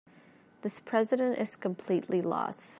This 0.63 0.79
president 0.79 1.37
is 1.37 1.55
completely 1.55 2.23
lost. 2.23 2.69